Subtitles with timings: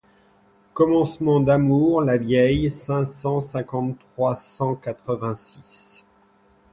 [0.73, 6.03] Commencement d’amour Lavieille cinq cent cinquante-trois trois cent quatre-vingt-six.